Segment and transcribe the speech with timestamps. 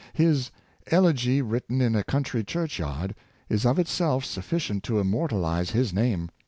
[0.13, 0.49] His"
[0.87, 3.13] Elegy, written in a country church vard,"
[3.49, 6.31] is of itself sufficient to immortalize his name.